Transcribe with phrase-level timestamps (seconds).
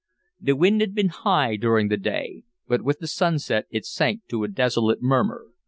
[0.39, 4.43] The wind had been high during the day, but with the sunset it sank to
[4.43, 5.49] a desolate murmur.